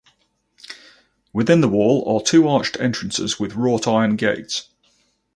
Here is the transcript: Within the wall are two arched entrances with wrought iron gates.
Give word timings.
Within 1.31 1.61
the 1.61 1.69
wall 1.69 2.03
are 2.09 2.23
two 2.25 2.47
arched 2.47 2.75
entrances 2.79 3.39
with 3.39 3.53
wrought 3.53 3.87
iron 3.87 4.15
gates. 4.15 4.67